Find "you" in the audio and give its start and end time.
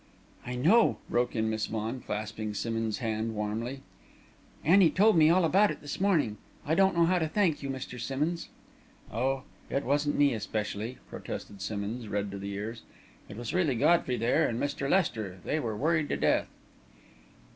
7.61-7.69